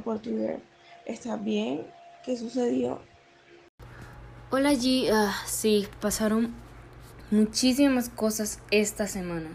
por 0.00 0.20
Twitter. 0.20 0.60
¿Estás 1.06 1.42
bien? 1.42 1.86
¿Qué 2.24 2.36
sucedió? 2.36 3.00
Hola 4.50 4.72
G, 4.72 5.10
ah, 5.12 5.34
sí, 5.46 5.86
pasaron 6.00 6.54
muchísimas 7.30 8.08
cosas 8.08 8.60
esta 8.70 9.06
semana. 9.06 9.50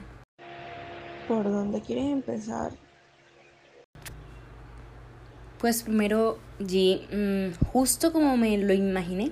¿Por 1.28 1.44
dónde 1.46 1.82
quieres 1.82 2.06
empezar? 2.06 2.72
Pues 5.60 5.84
primero, 5.84 6.38
G, 6.60 7.08
mm, 7.10 7.66
justo 7.72 8.12
como 8.12 8.36
me 8.38 8.58
lo 8.58 8.74
imaginé, 8.74 9.32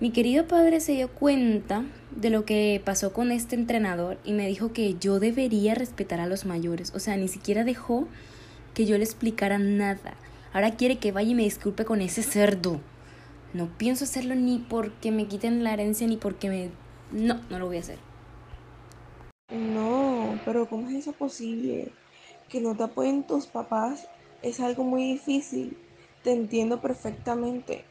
mi 0.00 0.10
querido 0.10 0.46
padre 0.46 0.80
se 0.80 0.92
dio 0.92 1.08
cuenta 1.08 1.84
de 2.10 2.30
lo 2.30 2.44
que 2.44 2.82
pasó 2.84 3.12
con 3.12 3.30
este 3.30 3.54
entrenador 3.54 4.18
y 4.24 4.32
me 4.32 4.46
dijo 4.46 4.72
que 4.72 4.94
yo 4.98 5.20
debería 5.20 5.74
respetar 5.74 6.20
a 6.20 6.26
los 6.26 6.44
mayores. 6.44 6.92
O 6.94 6.98
sea, 6.98 7.16
ni 7.16 7.28
siquiera 7.28 7.64
dejó 7.64 8.06
que 8.76 8.84
yo 8.84 8.98
le 8.98 9.04
explicara 9.04 9.58
nada. 9.58 10.12
Ahora 10.52 10.76
quiere 10.76 10.98
que 10.98 11.10
vaya 11.10 11.30
y 11.30 11.34
me 11.34 11.44
disculpe 11.44 11.86
con 11.86 12.02
ese 12.02 12.22
cerdo. 12.22 12.78
No 13.54 13.68
pienso 13.78 14.04
hacerlo 14.04 14.34
ni 14.34 14.58
porque 14.58 15.10
me 15.10 15.26
quiten 15.26 15.64
la 15.64 15.72
herencia 15.72 16.06
ni 16.06 16.18
porque 16.18 16.50
me... 16.50 16.70
No, 17.10 17.40
no 17.48 17.58
lo 17.58 17.68
voy 17.68 17.78
a 17.78 17.80
hacer. 17.80 17.98
No, 19.50 20.38
pero 20.44 20.68
¿cómo 20.68 20.90
es 20.90 20.96
eso 20.96 21.12
posible? 21.12 21.90
Que 22.50 22.60
no 22.60 22.76
te 22.76 22.82
apoyen 22.82 23.26
tus 23.26 23.46
papás 23.46 24.08
es 24.42 24.60
algo 24.60 24.84
muy 24.84 25.04
difícil. 25.04 25.78
Te 26.22 26.32
entiendo 26.32 26.82
perfectamente. 26.82 27.86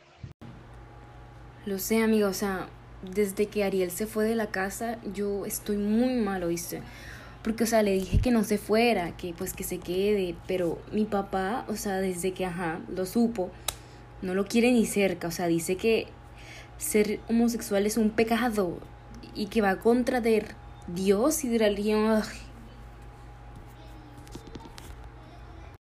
Lo 1.66 1.80
sé, 1.80 2.04
amigo, 2.04 2.28
o 2.28 2.34
sea, 2.34 2.70
desde 3.02 3.48
que 3.48 3.64
Ariel 3.64 3.90
se 3.90 4.06
fue 4.06 4.26
de 4.26 4.36
la 4.36 4.52
casa, 4.52 5.00
yo 5.16 5.48
estoy 5.48 5.78
muy 5.78 6.14
mal, 6.22 6.44
¿oíste? 6.44 6.84
Porque, 7.46 7.66
o 7.66 7.68
sea, 7.68 7.84
le 7.84 7.92
dije 7.92 8.18
que 8.18 8.32
no 8.32 8.44
se 8.44 8.58
fuera, 8.58 9.16
que 9.18 9.36
pues 9.38 9.54
que 9.54 9.64
se 9.64 9.78
quede, 9.78 10.36
pero 10.48 10.80
mi 10.92 11.06
papá, 11.06 11.64
o 11.68 11.76
sea, 11.76 11.98
desde 11.98 12.34
que, 12.34 12.44
ajá, 12.44 12.80
lo 12.90 13.06
supo, 13.06 13.52
no 14.24 14.34
lo 14.34 14.46
quiere 14.46 14.72
ni 14.72 14.88
cerca, 14.88 15.28
o 15.28 15.32
sea, 15.32 15.46
dice 15.46 15.78
que 15.78 16.08
ser 16.80 17.20
homosexual 17.30 17.86
es 17.86 17.98
un 17.98 18.10
pecado 18.10 18.80
y 19.36 19.46
que 19.46 19.62
va 19.62 19.76
contra 19.76 20.22
de 20.22 20.44
Dios 20.88 21.44
y 21.44 21.50
de 21.50 21.60
la 21.60 21.68
religión. 21.68 22.24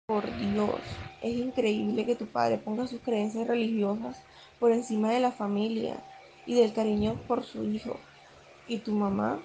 Por 0.07 0.35
Dios, 0.39 0.81
es 1.21 1.37
increíble 1.37 2.07
que 2.07 2.17
tu 2.17 2.25
padre 2.25 2.57
ponga 2.57 2.87
sus 2.87 3.01
creencias 3.01 3.47
religiosas 3.47 4.17
por 4.59 4.73
encima 4.73 5.11
de 5.11 5.21
la 5.21 5.31
familia 5.31 6.03
y 6.47 6.55
del 6.55 6.73
cariño 6.73 7.21
por 7.29 7.45
su 7.45 7.65
hijo. 7.65 8.01
¿Y 8.67 8.79
tu 8.79 8.93
mamá? 8.93 9.43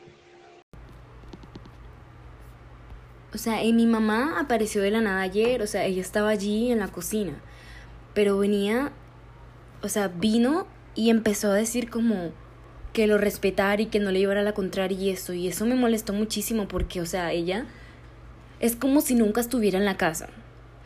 O 3.33 3.37
sea, 3.37 3.63
y 3.63 3.73
mi 3.73 3.85
mamá 3.85 4.39
apareció 4.39 4.81
de 4.81 4.91
la 4.91 5.01
nada 5.01 5.21
ayer, 5.21 5.61
o 5.61 5.67
sea, 5.67 5.85
ella 5.85 6.01
estaba 6.01 6.29
allí 6.29 6.71
en 6.71 6.79
la 6.79 6.87
cocina, 6.87 7.33
pero 8.13 8.37
venía, 8.37 8.91
o 9.81 9.89
sea, 9.89 10.07
vino 10.07 10.67
y 10.95 11.09
empezó 11.09 11.51
a 11.51 11.55
decir 11.55 11.89
como 11.89 12.31
que 12.93 13.07
lo 13.07 13.17
respetara 13.17 13.81
y 13.81 13.87
que 13.87 13.99
no 13.99 14.11
le 14.11 14.19
llevara 14.19 14.41
la 14.41 14.53
contraria 14.53 14.97
y 14.97 15.09
eso, 15.09 15.33
y 15.33 15.49
eso 15.49 15.65
me 15.65 15.75
molestó 15.75 16.13
muchísimo 16.13 16.67
porque, 16.69 17.01
o 17.01 17.05
sea, 17.05 17.33
ella 17.33 17.65
es 18.61 18.75
como 18.75 19.01
si 19.01 19.15
nunca 19.15 19.41
estuviera 19.41 19.77
en 19.77 19.85
la 19.85 19.97
casa. 19.97 20.29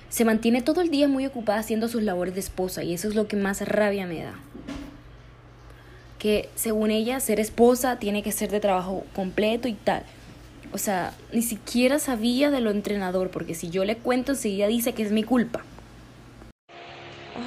Se 0.09 0.25
mantiene 0.25 0.63
todo 0.63 0.81
el 0.81 0.89
día 0.89 1.07
muy 1.07 1.27
ocupada 1.27 1.59
haciendo 1.59 1.87
sus 1.87 2.01
labores 2.01 2.33
de 2.33 2.39
esposa 2.39 2.83
y 2.83 2.95
eso 2.95 3.07
es 3.07 3.15
lo 3.15 3.27
que 3.27 3.35
más 3.35 3.61
rabia 3.61 4.07
me 4.07 4.23
da. 4.23 4.33
Que 6.17 6.49
según 6.55 6.89
ella, 6.89 7.19
ser 7.19 7.39
esposa 7.39 7.99
tiene 7.99 8.23
que 8.23 8.31
ser 8.31 8.49
de 8.49 8.59
trabajo 8.59 9.05
completo 9.13 9.67
y 9.67 9.73
tal. 9.73 10.03
O 10.71 10.77
sea, 10.77 11.13
ni 11.33 11.41
siquiera 11.41 11.99
sabía 11.99 12.51
de 12.51 12.61
lo 12.61 12.69
entrenador, 12.69 13.31
porque 13.31 13.55
si 13.55 13.69
yo 13.69 13.85
le 13.85 13.97
cuento 13.97 14.33
enseguida 14.33 14.67
dice 14.67 14.93
que 14.93 15.03
es 15.03 15.11
mi 15.11 15.23
culpa. 15.23 15.63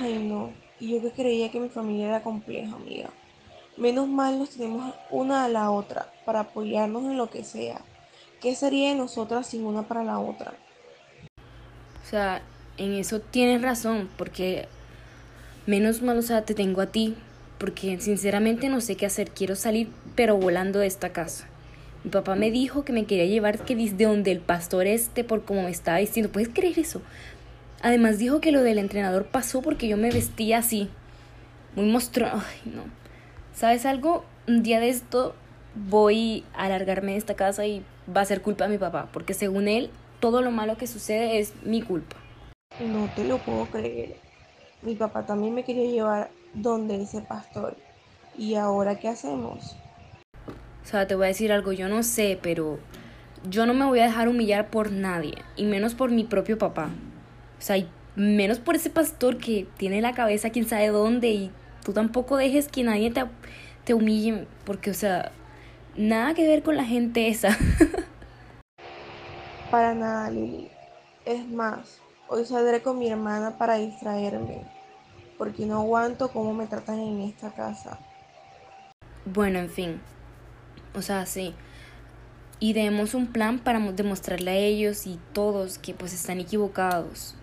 Ay, 0.01 0.19
no. 0.19 0.53
Y 0.81 0.91
yo 0.91 1.01
que 1.01 1.13
creía 1.13 1.51
que 1.51 1.61
mi 1.61 1.69
familia 1.69 2.09
era 2.09 2.23
compleja, 2.23 2.75
amiga. 2.75 3.11
Menos 3.77 4.09
mal 4.09 4.39
nos 4.39 4.51
tenemos 4.51 4.95
una 5.11 5.45
a 5.45 5.49
la 5.49 5.71
otra 5.71 6.13
para 6.27 6.41
apoyarnos 6.41 7.05
en 7.05 7.17
lo 7.17 7.31
que 7.31 7.45
sea. 7.45 7.81
¿Qué 8.41 8.57
sería 8.57 8.89
de 8.89 8.97
nosotras 8.97 9.47
sin 9.47 9.65
una 9.65 9.83
para 9.83 10.03
la 10.03 10.19
otra? 10.19 10.55
O 12.05 12.11
sea, 12.11 12.43
en 12.77 12.95
eso 12.95 13.21
tienes 13.21 13.63
razón, 13.63 14.11
porque 14.19 14.67
menos 15.67 16.03
mal, 16.03 16.19
o 16.19 16.23
sea, 16.23 16.45
te 16.45 16.55
tengo 16.55 16.81
a 16.81 16.87
ti, 16.87 17.15
porque 17.59 18.01
sinceramente 18.01 18.69
no 18.69 18.81
sé 18.81 18.97
qué 18.97 19.07
hacer, 19.07 19.31
quiero 19.31 19.55
salir 19.55 19.89
pero 20.17 20.37
volando 20.37 20.81
de 20.81 20.89
esta 20.89 21.13
casa. 21.13 21.49
Mi 22.05 22.11
papá 22.11 22.35
me 22.35 22.51
dijo 22.51 22.85
que 22.85 22.93
me 22.93 23.05
quería 23.05 23.27
llevar 23.27 23.65
que 23.65 23.77
desde 23.77 24.05
donde 24.05 24.33
el 24.33 24.41
pastor 24.41 24.87
este, 24.87 25.23
por 25.23 25.45
como 25.45 25.63
me 25.63 25.71
estaba 25.71 25.99
diciendo, 25.99 26.33
¿puedes 26.33 26.49
creer 26.49 26.79
eso? 26.79 27.01
Además 27.81 28.19
dijo 28.19 28.41
que 28.41 28.53
lo 28.53 28.63
del 28.63 28.79
entrenador 28.79 29.27
pasó 29.27 29.63
porque 29.63 29.89
yo 29.89 29.97
me 29.97 30.11
vestía 30.11 30.59
así, 30.59 30.89
muy 31.77 31.87
monstruoso. 31.87 32.37
Ay, 32.37 32.73
no. 32.73 32.83
¿Sabes 33.55 33.87
algo? 33.87 34.25
Un 34.49 34.63
día 34.63 34.81
de 34.81 34.89
esto 34.89 35.35
voy 35.75 36.45
a 36.55 36.65
alargarme 36.65 37.13
de 37.13 37.19
esta 37.19 37.35
casa 37.35 37.67
y 37.67 37.85
va 38.15 38.21
a 38.21 38.27
ser 38.27 38.43
culpa 38.43 38.65
de 38.65 38.71
mi 38.71 38.79
papá, 38.79 39.09
porque 39.13 39.35
según 39.35 39.69
él, 39.69 39.91
todo 40.21 40.43
lo 40.43 40.51
malo 40.51 40.77
que 40.77 40.87
sucede 40.87 41.39
es 41.39 41.53
mi 41.63 41.83
culpa. 41.83 42.17
No 42.81 43.09
te 43.15 43.25
lo 43.25 43.39
puedo 43.39 43.67
creer. 43.67 44.17
Mi 44.83 44.95
papá 44.97 45.25
también 45.25 45.55
me 45.55 45.65
quería 45.65 45.91
llevar 45.91 46.31
donde 46.55 47.03
ese 47.03 47.21
pastor. 47.21 47.77
¿Y 48.37 48.55
ahora 48.55 48.99
qué 48.99 49.09
hacemos? 49.09 49.77
O 50.83 50.87
sea, 50.87 51.07
te 51.07 51.15
voy 51.15 51.25
a 51.25 51.29
decir 51.29 51.53
algo, 51.53 51.73
yo 51.73 51.89
no 51.89 52.03
sé, 52.03 52.39
pero 52.43 52.79
yo 53.49 53.67
no 53.67 53.75
me 53.75 53.85
voy 53.85 54.01
a 54.01 54.05
dejar 54.05 54.29
humillar 54.29 54.69
por 54.69 54.93
nadie, 54.93 55.35
y 55.57 55.65
menos 55.65 55.95
por 55.95 56.11
mi 56.11 56.25
propio 56.25 56.59
papá. 56.59 56.91
O 57.59 57.63
sea, 57.63 57.77
y 57.77 57.89
menos 58.17 58.59
por 58.59 58.77
ese 58.77 58.91
pastor 58.91 59.39
que 59.39 59.67
tiene 59.77 60.01
la 60.01 60.13
cabeza 60.13 60.51
quién 60.51 60.69
sabe 60.69 60.89
dónde 60.89 61.31
y 61.31 61.51
tú 61.85 61.93
tampoco 61.93 62.37
dejes 62.37 62.69
que 62.69 62.83
nadie 62.83 63.11
te, 63.11 63.25
te 63.85 63.95
humille, 63.95 64.47
porque, 64.65 64.91
o 64.91 64.95
sea, 64.95 65.33
nada 65.97 66.35
que 66.35 66.47
ver 66.47 66.63
con 66.63 66.77
la 66.77 66.85
gente 66.85 67.29
esa. 67.29 67.57
Para 69.71 69.95
nada, 69.95 70.31
Lili. 70.31 70.69
Es 71.25 71.49
más, 71.49 72.03
Hoy 72.35 72.47
saldré 72.47 72.81
con 72.81 72.99
mi 72.99 73.11
hermana 73.11 73.59
para 73.59 73.75
distraerme, 73.75 74.63
porque 75.37 75.67
no 75.67 75.81
aguanto 75.81 76.31
cómo 76.31 76.55
me 76.55 76.67
tratan 76.67 76.99
en 76.99 77.21
esta 77.21 77.51
casa. 77.51 77.99
Bueno, 79.27 79.59
en 79.59 79.69
fin. 79.69 80.01
O 80.95 81.03
sea, 81.03 81.27
sí. 81.27 81.55
Y 82.61 82.75
demos 82.75 83.15
un 83.15 83.27
plan 83.27 83.59
para 83.59 83.81
demostrarle 83.93 84.51
a 84.53 84.57
ellos 84.57 85.07
y 85.07 85.19
todos 85.33 85.79
que 85.79 85.95
pues 85.95 86.13
están 86.13 86.41
equivocados. 86.41 87.35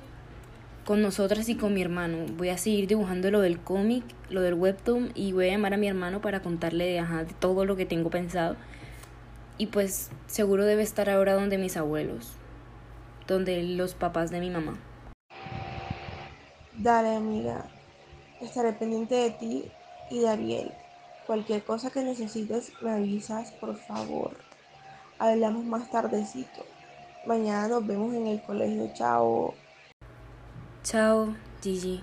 Con 0.86 1.02
nosotras 1.02 1.50
y 1.50 1.56
con 1.56 1.74
mi 1.74 1.82
hermano. 1.82 2.26
Voy 2.38 2.50
a 2.50 2.58
seguir 2.58 2.88
dibujando 2.88 3.30
lo 3.32 3.42
del 3.42 3.60
cómic, 3.60 4.04
lo 4.30 4.42
del 4.42 4.54
webtoon 4.54 5.12
y 5.14 5.34
voy 5.34 5.50
a 5.50 5.52
llamar 5.52 5.74
a 5.74 5.78
mi 5.78 5.88
hermano 5.88 6.22
para 6.22 6.42
contarle 6.42 6.86
de, 6.86 7.00
ajá, 7.00 7.26
de 7.26 7.34
todo 7.34 7.66
lo 7.66 7.76
que 7.76 7.86
tengo 7.86 8.10
pensado. 8.10 8.56
Y 9.58 9.68
pues 9.68 10.10
seguro 10.28 10.66
debe 10.66 10.84
estar 10.84 11.10
ahora 11.10 11.34
donde 11.34 11.58
mis 11.58 11.76
abuelos 11.78 12.40
donde 13.30 13.62
los 13.64 13.94
papás 13.94 14.32
de 14.32 14.40
mi 14.40 14.50
mamá. 14.50 14.78
Dale, 16.78 17.16
amiga. 17.16 17.66
Estaré 18.42 18.74
pendiente 18.74 19.16
de 19.16 19.32
ti 19.32 19.72
y 20.10 20.20
de 20.20 20.30
Ariel. 20.30 20.72
Cualquier 21.30 21.64
cosa 21.64 21.92
que 21.92 22.02
necesites, 22.02 22.74
me 22.82 22.90
avisas, 22.90 23.52
por 23.52 23.78
favor. 23.78 24.36
Hablamos 25.20 25.64
más 25.64 25.92
tardecito. 25.92 26.66
Mañana 27.28 27.68
nos 27.68 27.86
vemos 27.86 28.16
en 28.16 28.26
el 28.26 28.42
colegio. 28.42 28.92
Chao. 28.96 29.54
Chao, 30.82 31.36
Gigi. 31.62 32.02